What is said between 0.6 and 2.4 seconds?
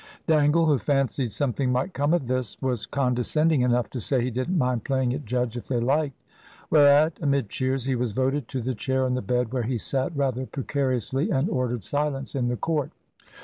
who fancied something might come of